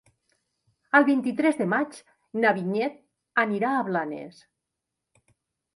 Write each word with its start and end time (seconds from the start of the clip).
El 0.99 1.03
vint-i-tres 1.09 1.59
de 1.59 1.67
maig 1.75 1.99
na 2.45 2.55
Vinyet 2.61 2.99
anirà 3.47 3.75
a 3.83 3.87
Blanes. 3.91 4.45